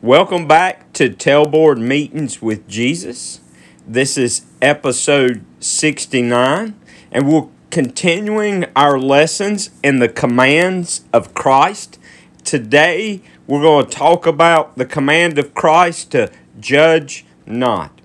Welcome 0.00 0.46
back 0.46 0.92
to 0.92 1.10
Tailboard 1.10 1.80
Meetings 1.80 2.40
with 2.40 2.68
Jesus. 2.68 3.40
This 3.84 4.16
is 4.16 4.46
episode 4.62 5.44
69, 5.58 6.78
and 7.10 7.28
we're 7.28 7.48
continuing 7.70 8.66
our 8.76 8.96
lessons 8.96 9.70
in 9.82 9.98
the 9.98 10.08
commands 10.08 11.04
of 11.12 11.34
Christ. 11.34 11.98
Today, 12.44 13.22
we're 13.48 13.60
going 13.60 13.86
to 13.86 13.90
talk 13.90 14.24
about 14.24 14.78
the 14.78 14.86
command 14.86 15.36
of 15.36 15.52
Christ 15.52 16.12
to 16.12 16.30
judge 16.60 17.26
not. 17.44 18.00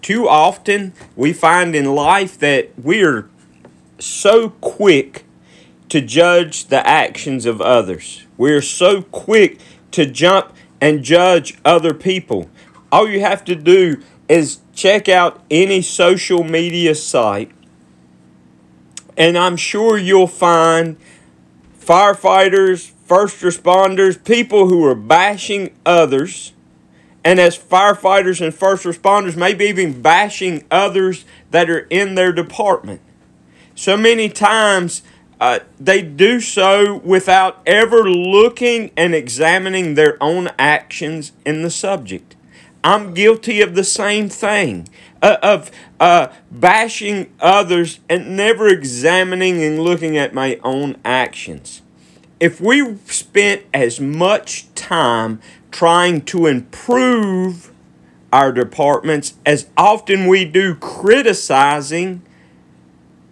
Too 0.00 0.28
often, 0.28 0.92
we 1.16 1.32
find 1.32 1.74
in 1.74 1.92
life 1.92 2.38
that 2.38 2.70
we're 2.78 3.28
so 3.98 4.50
quick 4.50 5.24
to 5.88 6.00
judge 6.00 6.66
the 6.66 6.86
actions 6.86 7.46
of 7.46 7.60
others. 7.60 8.24
We're 8.36 8.62
so 8.62 9.02
quick 9.02 9.58
to 9.92 10.06
jump 10.06 10.52
and 10.80 11.02
judge 11.02 11.58
other 11.64 11.94
people. 11.94 12.50
All 12.92 13.08
you 13.08 13.20
have 13.20 13.44
to 13.44 13.54
do 13.54 14.02
is 14.28 14.60
check 14.74 15.08
out 15.08 15.42
any 15.50 15.82
social 15.82 16.44
media 16.44 16.94
site, 16.94 17.50
and 19.16 19.36
I'm 19.36 19.56
sure 19.56 19.98
you'll 19.98 20.26
find 20.26 20.96
firefighters, 21.80 22.92
first 23.06 23.40
responders, 23.40 24.22
people 24.22 24.68
who 24.68 24.84
are 24.84 24.94
bashing 24.94 25.74
others, 25.84 26.52
and 27.24 27.40
as 27.40 27.58
firefighters 27.58 28.40
and 28.40 28.54
first 28.54 28.84
responders, 28.84 29.36
maybe 29.36 29.64
even 29.64 30.00
bashing 30.00 30.64
others 30.70 31.24
that 31.50 31.68
are 31.68 31.86
in 31.90 32.14
their 32.14 32.32
department. 32.32 33.00
So 33.74 33.96
many 33.96 34.28
times, 34.28 35.02
uh, 35.40 35.60
they 35.78 36.02
do 36.02 36.40
so 36.40 36.96
without 36.98 37.60
ever 37.66 38.10
looking 38.10 38.90
and 38.96 39.14
examining 39.14 39.94
their 39.94 40.20
own 40.22 40.48
actions 40.58 41.32
in 41.46 41.62
the 41.62 41.70
subject. 41.70 42.34
I'm 42.82 43.14
guilty 43.14 43.60
of 43.60 43.74
the 43.74 43.84
same 43.84 44.28
thing, 44.28 44.88
uh, 45.22 45.36
of 45.42 45.70
uh, 46.00 46.28
bashing 46.50 47.32
others 47.40 48.00
and 48.08 48.36
never 48.36 48.68
examining 48.68 49.62
and 49.62 49.80
looking 49.80 50.16
at 50.16 50.34
my 50.34 50.58
own 50.62 50.96
actions. 51.04 51.82
If 52.40 52.60
we 52.60 52.96
spent 53.06 53.62
as 53.74 54.00
much 54.00 54.72
time 54.74 55.40
trying 55.70 56.22
to 56.22 56.46
improve 56.46 57.72
our 58.32 58.52
departments 58.52 59.34
as 59.44 59.68
often 59.76 60.26
we 60.26 60.44
do 60.44 60.74
criticizing 60.76 62.22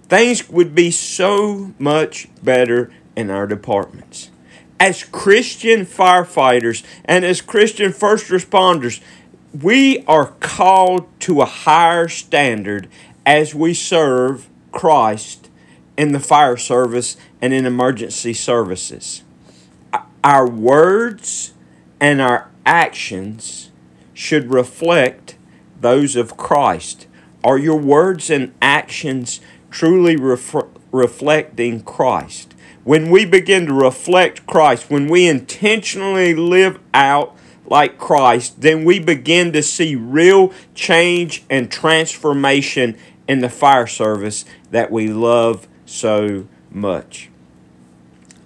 things 0.09 0.49
would 0.49 0.75
be 0.75 0.91
so 0.91 1.73
much 1.79 2.29
better 2.43 2.91
in 3.15 3.31
our 3.31 3.47
departments. 3.47 4.31
As 4.79 5.05
Christian 5.05 5.87
firefighters 5.87 6.85
and 7.05 7.25
as 7.25 7.41
Christian 7.41 7.93
first 7.93 8.29
responders, 8.29 9.01
we 9.63 10.05
are 10.05 10.35
called 10.41 11.09
to 11.21 11.41
a 11.41 11.47
higher 11.47 12.09
standard 12.09 12.89
as 13.25 13.55
we 13.55 13.73
serve 13.73 14.48
Christ 14.71 15.48
in 15.97 16.13
the 16.13 16.20
fire 16.20 16.59
service 16.59 17.17
and 17.41 17.55
in 17.55 17.65
emergency 17.65 18.35
services. 18.35 19.23
Our 20.23 20.47
words 20.48 21.55
and 22.01 22.20
our 22.20 22.51
actions 22.67 23.70
should 24.13 24.51
reflect 24.51 25.37
those 25.81 26.17
of 26.17 26.37
Christ. 26.37 27.07
Are 27.43 27.59
your 27.59 27.79
words 27.79 28.29
and 28.29 28.53
actions 28.61 29.41
truly 29.70 30.17
ref- 30.17 30.55
reflecting 30.92 31.83
Christ. 31.83 32.55
When 32.84 33.11
we 33.11 33.25
begin 33.25 33.67
to 33.67 33.75
reflect 33.75 34.47
Christ, 34.47 34.91
when 34.91 35.08
we 35.08 35.27
intentionally 35.27 36.34
live 36.34 36.78
out 36.95 37.36
like 37.67 37.98
Christ, 37.98 38.61
then 38.61 38.84
we 38.84 39.01
begin 39.01 39.52
to 39.52 39.63
see 39.63 39.96
real 39.96 40.52
change 40.74 41.45
and 41.51 41.70
transformation 41.70 42.96
in 43.27 43.41
the 43.41 43.48
fire 43.48 43.86
service 43.86 44.45
that 44.70 44.91
we 44.91 45.08
love 45.08 45.67
so 45.85 46.46
much. 46.70 47.29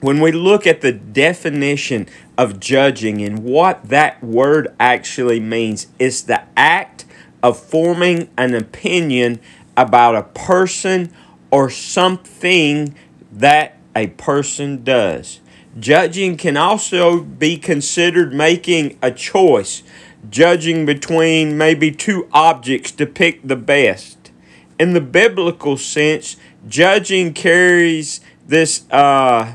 When 0.00 0.21
we 0.21 0.33
look 0.33 0.66
at 0.66 0.81
the 0.81 0.93
definition 0.93 2.09
of 2.39 2.59
judging 2.59 3.21
and 3.21 3.45
what 3.45 3.91
that 3.91 4.25
word 4.25 4.75
actually 4.81 5.41
means, 5.41 5.89
it's 5.99 6.22
the 6.22 6.43
act 6.56 7.05
of 7.43 7.59
forming 7.59 8.31
an 8.39 8.55
opinion 8.55 9.41
about 9.81 10.15
a 10.15 10.23
person 10.23 11.13
or 11.51 11.71
something 11.71 12.95
that 13.33 13.77
a 13.97 14.09
person 14.09 14.85
does. 14.85 15.41
Judging 15.79 16.37
can 16.37 16.57
also 16.57 17.21
be 17.21 17.57
considered 17.57 18.33
making 18.33 18.99
a 19.03 19.11
choice, 19.11 19.83
judging 20.29 20.85
between 20.85 21.57
maybe 21.57 21.91
two 21.91 22.29
objects 22.33 22.91
to 22.93 23.07
pick 23.07 23.41
the 23.47 23.57
best. 23.57 24.31
In 24.79 24.93
the 24.93 25.01
biblical 25.01 25.77
sense, 25.77 26.37
judging 26.69 27.33
carries 27.33 28.21
this 28.47 28.91
uh, 28.91 29.55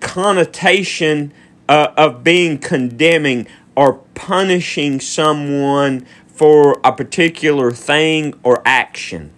connotation 0.00 1.32
uh, 1.68 1.88
of 1.96 2.22
being 2.22 2.58
condemning 2.58 3.46
or 3.74 3.94
punishing 4.14 5.00
someone 5.00 6.06
for 6.34 6.80
a 6.82 6.92
particular 6.92 7.70
thing 7.70 8.34
or 8.42 8.60
action. 8.66 9.30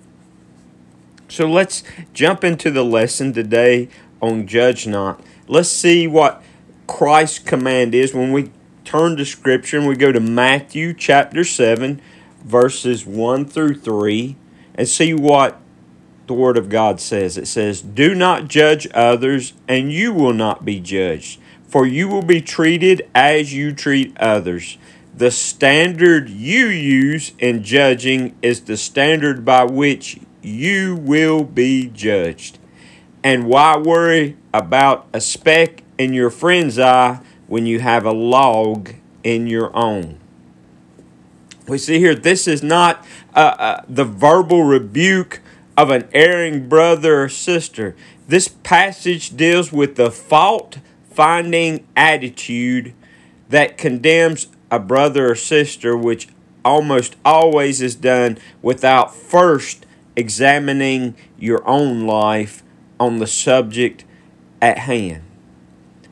So 1.28 1.46
let's 1.46 1.82
jump 2.14 2.42
into 2.42 2.70
the 2.70 2.84
lesson 2.84 3.32
today 3.32 3.88
on 4.22 4.46
Judge 4.46 4.86
Not. 4.86 5.20
Let's 5.46 5.68
see 5.68 6.08
what 6.08 6.42
Christ's 6.86 7.40
command 7.40 7.94
is 7.94 8.14
when 8.14 8.32
we 8.32 8.50
turn 8.84 9.16
to 9.16 9.26
Scripture 9.26 9.78
and 9.78 9.86
we 9.86 9.96
go 9.96 10.10
to 10.10 10.20
Matthew 10.20 10.94
chapter 10.94 11.44
7, 11.44 12.00
verses 12.42 13.04
1 13.04 13.44
through 13.44 13.74
3, 13.74 14.36
and 14.74 14.88
see 14.88 15.12
what 15.12 15.60
the 16.26 16.34
Word 16.34 16.56
of 16.56 16.68
God 16.68 17.00
says. 17.00 17.36
It 17.36 17.46
says, 17.46 17.82
Do 17.82 18.14
not 18.14 18.48
judge 18.48 18.88
others, 18.94 19.52
and 19.68 19.92
you 19.92 20.12
will 20.12 20.32
not 20.32 20.64
be 20.64 20.80
judged, 20.80 21.40
for 21.68 21.86
you 21.86 22.08
will 22.08 22.22
be 22.22 22.40
treated 22.40 23.08
as 23.14 23.52
you 23.52 23.72
treat 23.72 24.16
others. 24.18 24.78
The 25.16 25.30
standard 25.30 26.28
you 26.28 26.66
use 26.66 27.32
in 27.38 27.62
judging 27.62 28.36
is 28.42 28.60
the 28.60 28.76
standard 28.76 29.46
by 29.46 29.64
which 29.64 30.20
you 30.42 30.94
will 30.94 31.42
be 31.42 31.86
judged. 31.88 32.58
And 33.24 33.46
why 33.46 33.78
worry 33.78 34.36
about 34.52 35.06
a 35.14 35.22
speck 35.22 35.82
in 35.96 36.12
your 36.12 36.28
friend's 36.28 36.78
eye 36.78 37.20
when 37.46 37.64
you 37.64 37.80
have 37.80 38.04
a 38.04 38.12
log 38.12 38.90
in 39.24 39.46
your 39.46 39.74
own? 39.74 40.20
We 41.66 41.78
see 41.78 41.98
here, 41.98 42.14
this 42.14 42.46
is 42.46 42.62
not 42.62 43.02
uh, 43.34 43.38
uh, 43.58 43.84
the 43.88 44.04
verbal 44.04 44.64
rebuke 44.64 45.40
of 45.78 45.90
an 45.90 46.08
erring 46.12 46.68
brother 46.68 47.22
or 47.22 47.28
sister. 47.30 47.96
This 48.28 48.48
passage 48.48 49.34
deals 49.34 49.72
with 49.72 49.96
the 49.96 50.10
fault 50.10 50.78
finding 51.10 51.86
attitude 51.96 52.92
that 53.48 53.78
condemns 53.78 54.48
a 54.76 54.78
brother 54.78 55.30
or 55.30 55.34
sister, 55.34 55.96
which 55.96 56.28
almost 56.64 57.16
always 57.24 57.80
is 57.80 57.94
done 57.96 58.36
without 58.60 59.14
first 59.14 59.86
examining 60.14 61.14
your 61.38 61.66
own 61.66 62.06
life 62.06 62.62
on 63.00 63.18
the 63.18 63.26
subject 63.26 64.04
at 64.60 64.78
hand. 64.78 65.22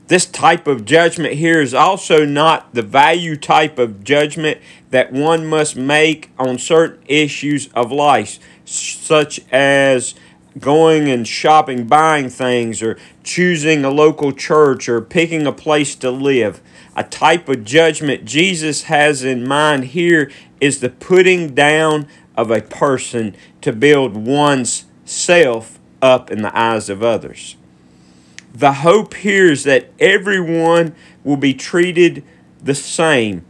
This 0.07 0.27
type 0.27 0.67
of 0.67 0.85
judgment 0.85 1.35
here 1.35 1.61
is 1.61 1.75
also 1.75 2.25
not 2.25 2.75
the 2.75 2.83
value 2.83 3.37
type 3.37 3.79
of 3.79 4.03
judgment 4.03 4.59
that 4.91 5.13
one 5.13 5.47
must 5.47 5.77
make 5.77 6.31
on 6.39 6.59
certain 6.59 7.03
issues 7.07 7.69
of 7.75 7.93
life, 7.93 8.39
such 8.65 9.41
as 9.51 10.15
going 10.59 11.09
and 11.09 11.27
shopping, 11.27 11.87
buying 11.87 12.29
things, 12.31 12.83
or 12.83 12.97
choosing 13.23 13.85
a 13.85 13.91
local 13.91 14.33
church, 14.33 14.89
or 14.89 15.01
picking 15.01 15.47
a 15.47 15.53
place 15.53 15.95
to 15.97 16.11
live 16.11 16.63
a 16.97 17.05
type 17.05 17.49
of 17.49 17.65
judgment 17.65 18.25
Jesus 18.25 18.85
has 18.85 19.25
in 19.25 19.47
mind 19.47 19.87
here 19.87 20.31
is 20.61 20.81
the 20.81 20.91
putting 20.91 21.55
down 21.55 22.07
of 22.37 22.51
a 22.51 22.61
person 22.61 23.35
to 23.61 23.73
build 23.73 24.17
one's 24.17 24.85
self 25.05 25.79
up 26.01 26.31
in 26.31 26.43
the 26.43 26.57
eyes 26.57 26.89
of 26.89 27.03
others. 27.03 27.57
The 28.53 28.73
hope 28.73 29.15
here 29.15 29.51
is 29.51 29.65
that 29.65 29.91
everyone 29.99 30.95
will 31.25 31.37
be 31.37 31.55
treated 31.55 32.23
the 32.63 32.75
same 32.75 33.45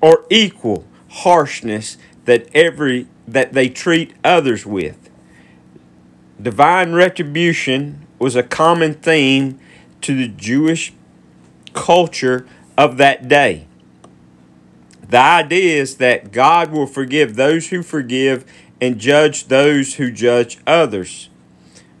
or 0.00 0.24
equal 0.30 0.86
harshness 1.08 1.96
that 2.24 2.48
every 2.54 3.06
that 3.26 3.52
they 3.52 3.68
treat 3.68 4.12
others 4.22 4.66
with. 4.66 5.10
Divine 6.40 6.92
retribution 6.92 8.06
was 8.18 8.36
a 8.36 8.42
common 8.42 8.94
theme 8.94 9.58
to 10.02 10.14
the 10.14 10.28
Jewish 10.28 10.92
culture 11.74 12.46
of 12.78 12.96
that 12.96 13.28
day. 13.28 13.66
The 15.08 15.18
idea 15.18 15.80
is 15.80 15.96
that 15.96 16.32
God 16.32 16.70
will 16.70 16.86
forgive 16.86 17.36
those 17.36 17.68
who 17.68 17.82
forgive 17.82 18.50
and 18.80 18.98
judge 18.98 19.48
those 19.48 19.94
who 19.94 20.10
judge 20.10 20.58
others. 20.66 21.28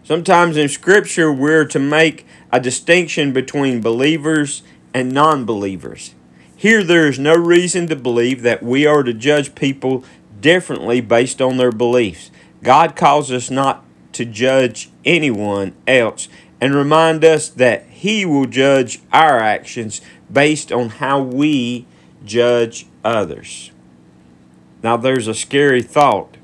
Sometimes 0.02 0.56
in 0.56 0.68
Scripture, 0.68 1.32
we're 1.32 1.64
to 1.66 1.78
make 1.78 2.26
a 2.50 2.60
distinction 2.60 3.32
between 3.32 3.80
believers 3.80 4.62
and 4.92 5.12
non 5.12 5.44
believers. 5.44 6.14
Here, 6.56 6.82
there 6.82 7.06
is 7.06 7.18
no 7.18 7.34
reason 7.34 7.88
to 7.88 7.96
believe 7.96 8.42
that 8.42 8.62
we 8.62 8.86
are 8.86 9.02
to 9.02 9.12
judge 9.12 9.54
people 9.54 10.04
differently 10.40 11.00
based 11.00 11.42
on 11.42 11.56
their 11.56 11.72
beliefs. 11.72 12.30
God 12.62 12.96
calls 12.96 13.30
us 13.30 13.50
not 13.50 13.84
to 14.12 14.24
judge 14.24 14.90
anyone 15.04 15.74
else 15.86 16.28
and 16.64 16.74
remind 16.74 17.22
us 17.26 17.50
that 17.50 17.84
He 17.90 18.24
will 18.24 18.46
judge 18.46 18.98
our 19.12 19.38
actions 19.38 20.00
based 20.32 20.72
on 20.72 20.88
how 20.88 21.20
we 21.20 21.84
judge 22.24 22.86
others. 23.04 23.70
Now, 24.82 24.96
there's 24.96 25.28
a 25.28 25.34
scary 25.34 25.82
thought. 25.82 26.38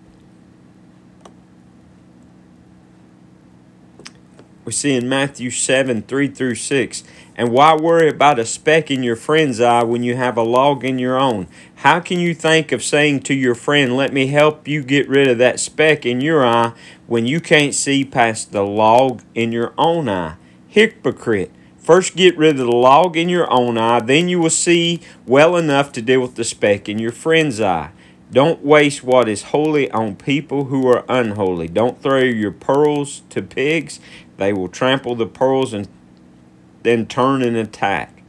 We 4.65 4.73
see 4.73 4.95
in 4.95 5.09
Matthew 5.09 5.51
7 5.51 6.03
3 6.03 6.29
through 6.29 6.55
6. 6.57 7.05
And 7.35 7.51
why 7.51 7.75
worry 7.75 8.09
about 8.09 8.39
a 8.39 8.45
speck 8.45 8.91
in 8.91 9.03
your 9.03 9.17
friend's 9.17 9.61
eye 9.61 9.83
when 9.83 10.03
you 10.03 10.17
have 10.17 10.37
a 10.37 10.43
log 10.43 10.85
in 10.85 10.99
your 10.99 11.19
own? 11.19 11.47
How 11.77 12.01
can 12.01 12.19
you 12.19 12.35
think 12.35 12.71
of 12.71 12.85
saying 12.85 13.21
to 13.21 13.35
your 13.35 13.55
friend, 13.55 13.97
Let 13.97 14.13
me 14.13 14.27
help 14.27 14.69
you 14.69 14.83
get 14.83 15.09
rid 15.09 15.29
of 15.29 15.39
that 15.39 15.61
speck 15.61 16.05
in 16.05 16.21
your 16.21 16.45
eye, 16.47 16.75
when 17.07 17.27
you 17.27 17.41
can't 17.41 17.75
see 17.75 18.05
past 18.05 18.53
the 18.53 18.63
log 18.63 19.23
in 19.35 19.53
your 19.53 19.73
own 19.79 20.09
eye? 20.09 20.37
Hypocrite. 20.69 21.51
First, 21.79 22.15
get 22.15 22.37
rid 22.37 22.61
of 22.61 22.67
the 22.67 22.73
log 22.73 23.17
in 23.17 23.31
your 23.31 23.51
own 23.51 23.79
eye, 23.79 24.01
then 24.01 24.29
you 24.29 24.39
will 24.39 24.51
see 24.51 25.01
well 25.27 25.57
enough 25.57 25.93
to 25.93 26.03
deal 26.03 26.21
with 26.21 26.35
the 26.35 26.45
speck 26.45 26.89
in 26.89 26.99
your 26.99 27.11
friend's 27.11 27.61
eye. 27.61 27.91
Don't 28.33 28.65
waste 28.65 29.03
what 29.03 29.29
is 29.29 29.45
holy 29.45 29.91
on 29.91 30.15
people 30.15 30.67
who 30.67 30.87
are 30.87 31.05
unholy. 31.09 31.67
Don't 31.67 32.01
throw 32.01 32.19
your 32.19 32.53
pearls 32.53 33.23
to 33.31 33.43
pigs. 33.43 33.99
They 34.41 34.55
will 34.55 34.69
trample 34.69 35.15
the 35.15 35.27
pearls 35.27 35.75
and 35.75 35.87
then 36.83 37.05
turn 37.05 37.43
and 37.43 37.59
attack. 37.59 38.23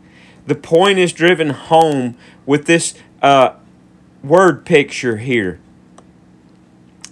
The 0.45 0.55
point 0.55 0.99
is 0.99 1.13
driven 1.13 1.51
home 1.51 2.17
with 2.45 2.65
this 2.65 2.95
uh, 3.21 3.53
word 4.21 4.65
picture 4.65 5.17
here. 5.17 5.61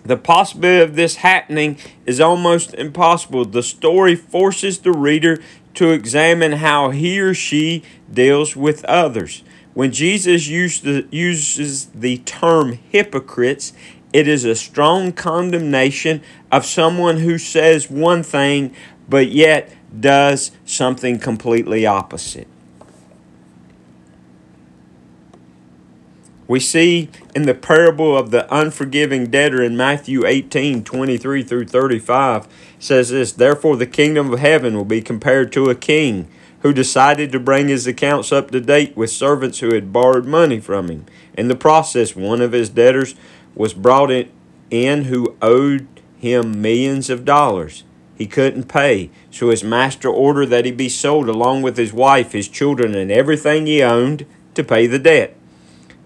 The 0.04 0.18
possibility 0.18 0.84
of 0.84 0.96
this 0.98 1.18
happening 1.18 1.78
is 2.06 2.20
almost 2.20 2.74
impossible. 2.74 3.46
The 3.46 3.64
story 3.64 4.18
forces 4.18 4.80
the 4.80 4.92
reader 4.92 5.42
to 5.76 5.92
examine 5.92 6.54
how 6.54 6.90
he 6.90 7.22
or 7.22 7.34
she 7.34 7.84
deals 8.12 8.58
with 8.58 8.84
others. 8.84 9.44
When 9.74 9.94
Jesus 9.94 10.46
the, 10.48 11.08
uses 11.10 11.86
the 11.96 12.18
term 12.18 12.80
hypocrites, 12.90 13.72
it 14.14 14.28
is 14.28 14.46
a 14.46 14.56
strong 14.56 15.12
condemnation 15.12 16.22
of 16.52 16.66
someone 16.66 17.18
who 17.18 17.38
says 17.38 17.90
one 17.90 18.24
thing 18.24 18.76
but 19.08 19.30
yet 19.30 19.74
does 20.00 20.52
something 20.66 21.18
completely 21.18 21.86
opposite. 21.86 22.48
We 26.48 26.60
see 26.60 27.10
in 27.36 27.44
the 27.44 27.54
parable 27.54 28.18
of 28.18 28.32
the 28.32 28.52
unforgiving 28.54 29.28
debtor 29.28 29.62
in 29.62 29.78
Matthew 29.78 30.26
18 30.26 30.84
23 30.84 31.44
through 31.44 31.66
35 31.66 32.48
says 32.80 33.10
this 33.10 33.32
Therefore, 33.32 33.76
the 33.76 33.86
kingdom 33.86 34.34
of 34.34 34.40
heaven 34.40 34.76
will 34.76 34.86
be 34.86 35.02
compared 35.02 35.52
to 35.52 35.70
a 35.70 35.76
king 35.76 36.28
who 36.62 36.74
decided 36.74 37.32
to 37.32 37.40
bring 37.40 37.68
his 37.68 37.86
accounts 37.86 38.32
up 38.32 38.50
to 38.52 38.60
date 38.60 38.98
with 38.98 39.12
servants 39.12 39.60
who 39.60 39.76
had 39.76 39.94
borrowed 39.94 40.26
money 40.26 40.60
from 40.60 40.90
him. 40.90 41.06
In 41.38 41.50
the 41.50 41.56
process, 41.56 42.16
one 42.16 42.42
of 42.42 42.52
his 42.52 42.70
debtors 42.70 43.14
was 43.56 43.74
brought 43.74 44.12
in 44.72 45.04
who 45.06 45.36
owed 45.42 45.88
him 46.18 46.62
millions 46.62 47.10
of 47.10 47.26
dollars. 47.26 47.84
He 48.18 48.26
couldn't 48.26 48.68
pay, 48.68 49.10
so 49.32 49.50
his 49.50 49.64
master 49.64 50.10
ordered 50.10 50.48
that 50.48 50.66
he 50.66 50.72
be 50.72 50.90
sold 50.90 51.30
along 51.30 51.62
with 51.62 51.78
his 51.78 51.94
wife, 51.94 52.34
his 52.34 52.50
children, 52.50 52.94
and 52.94 53.10
everything 53.10 53.66
he 53.66 53.82
owned 53.82 54.26
to 54.56 54.64
pay 54.64 54.88
the 54.88 55.00
debt. 55.00 55.36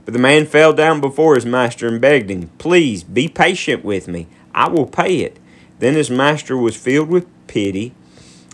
But 0.05 0.13
the 0.13 0.19
man 0.19 0.45
fell 0.45 0.73
down 0.73 1.01
before 1.01 1.35
his 1.35 1.45
master 1.45 1.87
and 1.87 1.99
begged 1.99 2.29
him, 2.29 2.49
Please 2.59 3.03
be 3.03 3.27
patient 3.27 3.83
with 3.83 4.07
me. 4.07 4.27
I 4.53 4.69
will 4.69 4.85
pay 4.85 5.17
it. 5.21 5.39
Then 5.79 5.95
his 5.95 6.11
master 6.11 6.55
was 6.55 6.77
filled 6.77 7.09
with 7.09 7.25
pity 7.47 7.93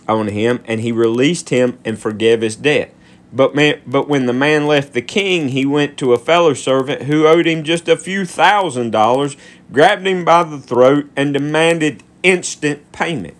on 0.08 0.28
him, 0.28 0.60
and 0.64 0.80
he 0.80 0.92
released 0.92 1.50
him 1.50 1.78
and 1.84 1.98
forgave 1.98 2.40
his 2.40 2.56
debt. 2.56 2.94
But, 3.32 3.54
man, 3.54 3.80
but 3.86 4.08
when 4.08 4.26
the 4.26 4.32
man 4.32 4.66
left 4.66 4.92
the 4.92 5.02
king, 5.02 5.48
he 5.48 5.64
went 5.64 5.96
to 5.98 6.12
a 6.12 6.18
fellow 6.18 6.52
servant 6.52 7.02
who 7.02 7.26
owed 7.26 7.46
him 7.46 7.62
just 7.62 7.88
a 7.88 7.96
few 7.96 8.24
thousand 8.24 8.90
dollars, 8.90 9.36
grabbed 9.72 10.06
him 10.06 10.24
by 10.24 10.42
the 10.42 10.58
throat, 10.58 11.08
and 11.14 11.32
demanded 11.32 12.02
instant 12.22 12.90
payment. 12.92 13.36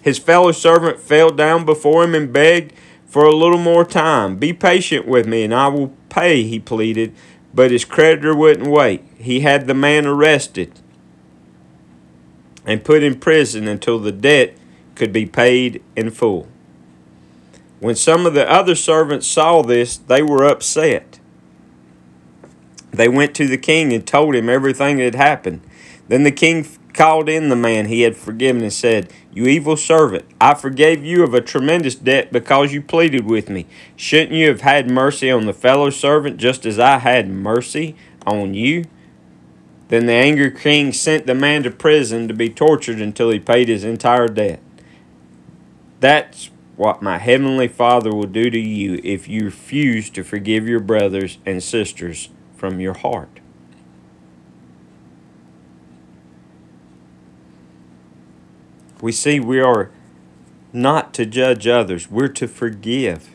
His 0.00 0.18
fellow 0.18 0.52
servant 0.52 1.00
fell 1.00 1.30
down 1.30 1.64
before 1.64 2.04
him 2.04 2.14
and 2.14 2.32
begged 2.32 2.72
for 3.06 3.24
a 3.24 3.34
little 3.34 3.58
more 3.58 3.84
time. 3.84 4.36
Be 4.36 4.52
patient 4.52 5.06
with 5.06 5.26
me, 5.26 5.42
and 5.42 5.54
I 5.54 5.68
will 5.68 5.92
pay, 6.08 6.44
he 6.44 6.60
pleaded. 6.60 7.12
But 7.52 7.70
his 7.70 7.84
creditor 7.84 8.34
wouldn't 8.34 8.68
wait. 8.68 9.02
He 9.18 9.40
had 9.40 9.66
the 9.66 9.74
man 9.74 10.06
arrested 10.06 10.78
and 12.66 12.84
put 12.84 13.02
in 13.02 13.18
prison 13.18 13.66
until 13.66 13.98
the 13.98 14.12
debt 14.12 14.56
could 14.94 15.12
be 15.12 15.24
paid 15.24 15.82
in 15.96 16.10
full. 16.10 16.48
When 17.80 17.94
some 17.94 18.26
of 18.26 18.34
the 18.34 18.50
other 18.50 18.74
servants 18.74 19.26
saw 19.26 19.62
this, 19.62 19.96
they 19.96 20.22
were 20.22 20.44
upset. 20.44 21.18
They 22.90 23.08
went 23.08 23.34
to 23.36 23.46
the 23.46 23.58
king 23.58 23.92
and 23.92 24.06
told 24.06 24.34
him 24.34 24.48
everything 24.48 24.96
that 24.96 25.04
had 25.04 25.14
happened. 25.14 25.60
Then 26.08 26.22
the 26.22 26.30
king 26.30 26.66
called 26.94 27.28
in 27.28 27.50
the 27.50 27.56
man 27.56 27.86
he 27.86 28.00
had 28.00 28.16
forgiven 28.16 28.62
and 28.62 28.72
said, 28.72 29.12
You 29.32 29.46
evil 29.46 29.76
servant, 29.76 30.24
I 30.40 30.54
forgave 30.54 31.04
you 31.04 31.22
of 31.22 31.34
a 31.34 31.42
tremendous 31.42 31.94
debt 31.94 32.32
because 32.32 32.72
you 32.72 32.80
pleaded 32.80 33.26
with 33.26 33.50
me. 33.50 33.66
Shouldn't 33.94 34.32
you 34.32 34.48
have 34.48 34.62
had 34.62 34.90
mercy 34.90 35.30
on 35.30 35.44
the 35.44 35.52
fellow 35.52 35.90
servant 35.90 36.38
just 36.38 36.64
as 36.64 36.78
I 36.78 36.98
had 36.98 37.28
mercy 37.28 37.94
on 38.26 38.54
you? 38.54 38.86
Then 39.88 40.06
the 40.06 40.14
angry 40.14 40.50
king 40.50 40.92
sent 40.92 41.26
the 41.26 41.34
man 41.34 41.62
to 41.62 41.70
prison 41.70 42.26
to 42.28 42.34
be 42.34 42.48
tortured 42.48 43.00
until 43.00 43.30
he 43.30 43.38
paid 43.38 43.68
his 43.68 43.84
entire 43.84 44.28
debt. 44.28 44.60
That's 46.00 46.50
what 46.76 47.02
my 47.02 47.18
heavenly 47.18 47.68
Father 47.68 48.14
will 48.14 48.26
do 48.26 48.50
to 48.50 48.58
you 48.58 49.00
if 49.02 49.28
you 49.28 49.46
refuse 49.46 50.10
to 50.10 50.22
forgive 50.22 50.68
your 50.68 50.80
brothers 50.80 51.38
and 51.46 51.62
sisters 51.62 52.28
from 52.54 52.80
your 52.80 52.94
heart. 52.94 53.40
we 59.00 59.12
see 59.12 59.40
we 59.40 59.60
are 59.60 59.90
not 60.72 61.14
to 61.14 61.26
judge 61.26 61.66
others, 61.66 62.10
we're 62.10 62.28
to 62.28 62.48
forgive. 62.48 63.30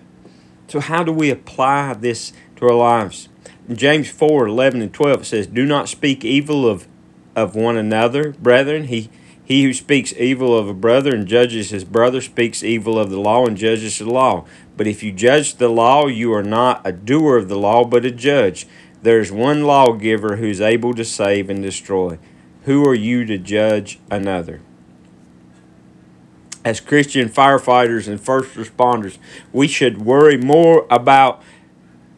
So, 0.67 0.79
how 0.79 1.03
do 1.03 1.11
we 1.11 1.29
apply 1.29 1.93
this 1.93 2.33
to 2.57 2.65
our 2.65 2.75
lives? 2.75 3.29
In 3.67 3.75
James 3.77 4.09
4 4.09 4.47
11 4.47 4.81
and 4.81 4.93
12, 4.93 5.21
it 5.21 5.25
says, 5.25 5.47
Do 5.47 5.65
not 5.65 5.89
speak 5.89 6.23
evil 6.23 6.67
of, 6.67 6.87
of 7.35 7.55
one 7.55 7.77
another, 7.77 8.33
brethren. 8.33 8.85
He, 8.85 9.09
he 9.43 9.63
who 9.63 9.73
speaks 9.73 10.13
evil 10.13 10.57
of 10.57 10.67
a 10.67 10.73
brother 10.73 11.13
and 11.13 11.27
judges 11.27 11.69
his 11.71 11.83
brother 11.83 12.21
speaks 12.21 12.63
evil 12.63 12.97
of 12.97 13.09
the 13.09 13.19
law 13.19 13.45
and 13.45 13.57
judges 13.57 13.99
the 13.99 14.09
law. 14.09 14.45
But 14.77 14.87
if 14.87 15.03
you 15.03 15.11
judge 15.11 15.55
the 15.55 15.69
law, 15.69 16.07
you 16.07 16.33
are 16.33 16.43
not 16.43 16.81
a 16.85 16.91
doer 16.91 17.37
of 17.37 17.49
the 17.49 17.57
law, 17.57 17.83
but 17.83 18.05
a 18.05 18.11
judge. 18.11 18.67
There 19.01 19.19
is 19.19 19.31
one 19.31 19.63
lawgiver 19.63 20.37
who 20.37 20.45
is 20.45 20.61
able 20.61 20.93
to 20.93 21.03
save 21.03 21.49
and 21.49 21.61
destroy. 21.61 22.19
Who 22.63 22.87
are 22.87 22.95
you 22.95 23.25
to 23.25 23.37
judge 23.37 23.99
another? 24.09 24.61
as 26.63 26.79
Christian 26.79 27.29
firefighters 27.29 28.07
and 28.07 28.19
first 28.19 28.55
responders, 28.55 29.17
we 29.51 29.67
should 29.67 29.99
worry 29.99 30.37
more 30.37 30.85
about 30.89 31.41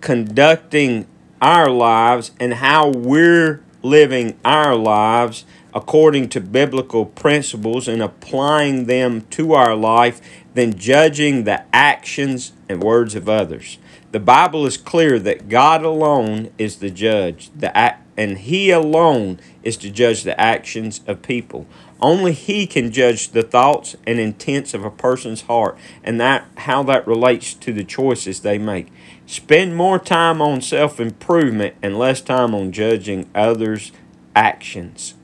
conducting 0.02 1.08
our 1.42 1.70
lives 1.70 2.32
and 2.40 2.56
how 2.56 2.90
we're 2.90 3.64
living 3.82 4.38
our 4.44 4.76
lives 4.76 5.46
according 5.74 6.30
to 6.30 6.42
biblical 6.42 7.06
principles 7.06 7.88
and 7.88 8.02
applying 8.02 8.86
them 8.86 9.22
to 9.32 9.54
our 9.54 9.76
life 9.76 10.22
than 10.54 10.78
judging 10.78 11.44
the 11.44 11.64
actions 11.74 12.54
and 12.70 12.84
words 12.84 13.16
of 13.16 13.28
others. 13.28 13.78
The 14.12 14.20
Bible 14.20 14.66
is 14.68 14.78
clear 14.78 15.18
that 15.20 15.50
God 15.50 15.84
alone 15.84 16.52
is 16.58 16.78
the 16.78 16.92
judge, 16.92 17.50
the 17.56 17.96
and 18.16 18.38
he 18.38 18.70
alone 18.70 19.40
is 19.64 19.76
to 19.78 19.90
judge 19.90 20.22
the 20.22 20.40
actions 20.40 21.02
of 21.08 21.24
people. 21.24 21.66
Only 22.00 22.34
he 22.34 22.68
can 22.68 22.92
judge 22.92 23.30
the 23.30 23.42
thoughts 23.42 23.96
and 24.06 24.20
intents 24.20 24.74
of 24.74 24.86
a 24.86 24.92
person's 24.92 25.44
heart 25.44 25.78
and 26.04 26.20
that 26.20 26.46
how 26.58 26.84
that 26.84 27.08
relates 27.08 27.54
to 27.56 27.74
the 27.74 27.84
choices 27.84 28.42
they 28.42 28.58
make. 28.58 28.90
Spend 29.26 29.76
more 29.76 29.98
time 29.98 30.42
on 30.42 30.62
self-improvement 30.62 31.76
and 31.82 31.98
less 31.98 32.22
time 32.22 32.54
on 32.54 32.72
judging 32.72 33.30
others' 33.34 33.92
actions. 34.36 35.16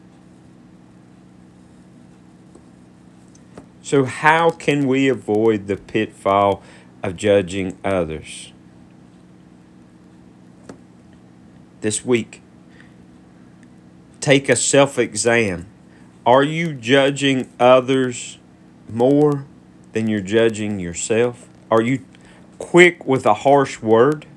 So 3.89 4.05
how 4.05 4.51
can 4.51 4.87
we 4.87 5.09
avoid 5.09 5.65
the 5.65 5.75
pitfall 5.75 6.61
of 7.01 7.15
judging 7.15 7.75
others? 7.83 8.53
This 11.81 12.05
week, 12.05 12.43
take 14.21 14.47
a 14.47 14.55
self 14.55 14.99
exam 14.99 15.65
are 16.23 16.43
you 16.43 16.73
judging 16.73 17.51
others 17.59 18.37
more 18.87 19.47
than 19.93 20.07
you're 20.07 20.21
judging 20.21 20.79
yourself? 20.79 21.49
Are 21.71 21.81
you 21.81 22.05
quick 22.59 23.07
with 23.07 23.25
a 23.25 23.33
harsh 23.33 23.81
word? 23.81 24.27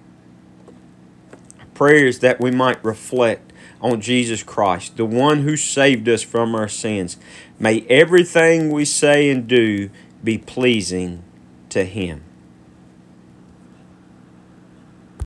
Prayer 1.74 2.06
is 2.06 2.20
that 2.20 2.40
we 2.40 2.50
might 2.50 2.82
reflect 2.82 3.51
on 3.82 4.00
Jesus 4.00 4.42
Christ, 4.42 4.96
the 4.96 5.04
one 5.04 5.42
who 5.42 5.56
saved 5.56 6.08
us 6.08 6.22
from 6.22 6.54
our 6.54 6.68
sins. 6.68 7.16
May 7.58 7.80
everything 7.88 8.70
we 8.70 8.84
say 8.84 9.28
and 9.28 9.46
do 9.46 9.90
be 10.22 10.38
pleasing 10.38 11.22
to 11.70 11.84
Him. 11.84 12.22